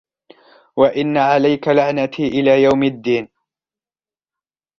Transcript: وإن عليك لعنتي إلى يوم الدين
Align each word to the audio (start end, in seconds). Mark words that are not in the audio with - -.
وإن 0.75 1.17
عليك 1.17 1.67
لعنتي 1.67 2.27
إلى 2.27 2.63
يوم 2.63 2.83
الدين 2.83 3.29